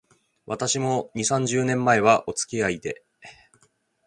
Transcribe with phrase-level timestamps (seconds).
[0.47, 3.03] 私も、二、三十年前は、おつきあいで